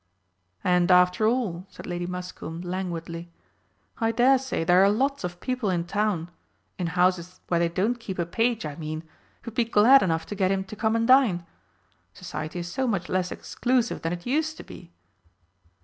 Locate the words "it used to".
14.11-14.63